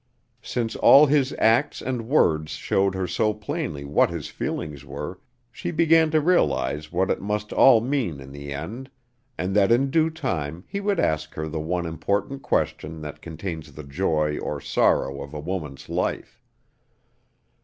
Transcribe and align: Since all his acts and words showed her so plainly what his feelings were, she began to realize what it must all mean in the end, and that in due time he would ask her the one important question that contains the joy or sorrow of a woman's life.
Since 0.41 0.75
all 0.75 1.05
his 1.05 1.31
acts 1.37 1.79
and 1.79 2.09
words 2.09 2.53
showed 2.53 2.95
her 2.95 3.05
so 3.05 3.35
plainly 3.35 3.85
what 3.85 4.09
his 4.09 4.29
feelings 4.29 4.83
were, 4.83 5.19
she 5.51 5.69
began 5.69 6.09
to 6.09 6.19
realize 6.19 6.91
what 6.91 7.11
it 7.11 7.21
must 7.21 7.53
all 7.53 7.81
mean 7.81 8.19
in 8.19 8.31
the 8.31 8.51
end, 8.51 8.89
and 9.37 9.55
that 9.55 9.71
in 9.71 9.91
due 9.91 10.09
time 10.09 10.63
he 10.67 10.79
would 10.81 10.99
ask 10.99 11.35
her 11.35 11.47
the 11.47 11.59
one 11.59 11.85
important 11.85 12.41
question 12.41 12.99
that 13.01 13.21
contains 13.21 13.71
the 13.73 13.83
joy 13.83 14.39
or 14.39 14.59
sorrow 14.59 15.21
of 15.21 15.35
a 15.35 15.39
woman's 15.39 15.87
life. 15.87 16.41